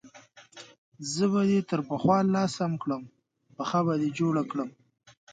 [1.13, 3.03] زه به دې تر پخوا لا سم کړم،
[3.55, 4.69] پښه به دې جوړه کړم.